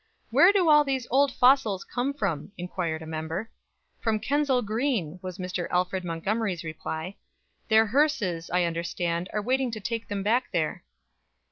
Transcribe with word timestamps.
'Where 0.31 0.51
do 0.51 0.67
all 0.67 0.83
these 0.83 1.05
old 1.11 1.31
fossils 1.31 1.83
come 1.83 2.11
from?' 2.15 2.53
inquired 2.57 3.03
a 3.03 3.05
member. 3.05 3.51
'From 3.99 4.19
Kensal 4.19 4.63
Green,' 4.63 5.19
was 5.21 5.37
Mr. 5.37 5.67
Alfred 5.69 6.03
Montgomery's 6.03 6.63
reply. 6.63 7.17
'Their 7.69 7.85
hearses, 7.85 8.49
I 8.49 8.63
understand, 8.63 9.29
are 9.31 9.43
waiting 9.43 9.69
to 9.69 9.79
take 9.79 10.07
them 10.07 10.23
back 10.23 10.45
there.'" 10.51 10.83